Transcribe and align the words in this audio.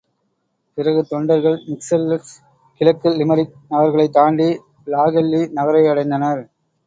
பிறகு 0.77 1.05
தொண்டர்கள் 1.05 1.57
மிச்செல்ஸ், 1.65 2.31
கிழக்கு 2.81 3.09
லிமெரிக் 3.11 3.53
நகர்களைத் 3.69 4.11
தாண்டி 4.11 4.49
லாகெல்லி 4.87 5.43
நகரையடைந்தனர். 5.55 6.43